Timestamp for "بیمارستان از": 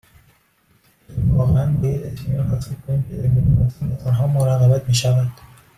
3.27-4.07